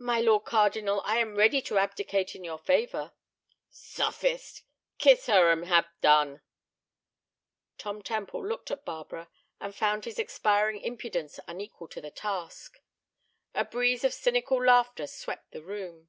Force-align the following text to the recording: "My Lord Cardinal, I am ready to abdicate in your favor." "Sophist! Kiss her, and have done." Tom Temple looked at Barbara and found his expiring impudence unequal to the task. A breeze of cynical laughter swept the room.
"My 0.00 0.20
Lord 0.20 0.44
Cardinal, 0.44 1.02
I 1.04 1.18
am 1.18 1.36
ready 1.36 1.62
to 1.62 1.78
abdicate 1.78 2.34
in 2.34 2.42
your 2.42 2.58
favor." 2.58 3.12
"Sophist! 3.70 4.64
Kiss 4.98 5.26
her, 5.26 5.52
and 5.52 5.66
have 5.66 5.86
done." 6.00 6.42
Tom 7.78 8.02
Temple 8.02 8.44
looked 8.44 8.72
at 8.72 8.84
Barbara 8.84 9.28
and 9.60 9.72
found 9.72 10.04
his 10.04 10.18
expiring 10.18 10.80
impudence 10.80 11.38
unequal 11.46 11.86
to 11.90 12.00
the 12.00 12.10
task. 12.10 12.80
A 13.54 13.64
breeze 13.64 14.02
of 14.02 14.12
cynical 14.12 14.60
laughter 14.66 15.06
swept 15.06 15.52
the 15.52 15.62
room. 15.62 16.08